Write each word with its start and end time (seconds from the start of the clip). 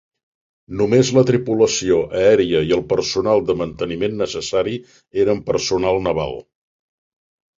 Només 0.77 1.09
la 1.17 1.23
tripulació 1.29 1.97
aèria 2.21 2.61
i 2.69 2.73
el 2.77 2.81
personal 2.95 3.43
de 3.49 3.57
manteniment 3.59 4.17
necessari 4.23 4.75
eren 5.25 5.43
personal 5.51 6.01
naval. 6.09 6.35